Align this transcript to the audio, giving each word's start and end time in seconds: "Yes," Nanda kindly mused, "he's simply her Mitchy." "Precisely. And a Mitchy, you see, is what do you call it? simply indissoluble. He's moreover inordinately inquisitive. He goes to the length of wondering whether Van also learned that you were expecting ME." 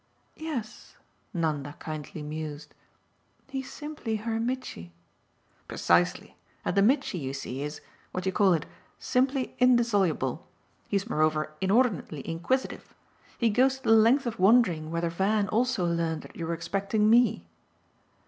"Yes," 0.37 0.95
Nanda 1.31 1.73
kindly 1.77 2.23
mused, 2.23 2.73
"he's 3.47 3.71
simply 3.71 4.15
her 4.15 4.39
Mitchy." 4.39 4.93
"Precisely. 5.67 6.35
And 6.65 6.75
a 6.75 6.81
Mitchy, 6.81 7.19
you 7.19 7.35
see, 7.35 7.61
is 7.61 7.81
what 8.11 8.23
do 8.23 8.29
you 8.29 8.33
call 8.33 8.53
it? 8.53 8.65
simply 8.97 9.53
indissoluble. 9.59 10.47
He's 10.87 11.07
moreover 11.07 11.53
inordinately 11.61 12.27
inquisitive. 12.27 12.95
He 13.37 13.51
goes 13.51 13.77
to 13.77 13.83
the 13.89 13.95
length 13.95 14.25
of 14.25 14.39
wondering 14.39 14.89
whether 14.89 15.11
Van 15.11 15.47
also 15.49 15.85
learned 15.85 16.23
that 16.23 16.35
you 16.35 16.47
were 16.47 16.55
expecting 16.55 17.07
ME." 17.07 17.45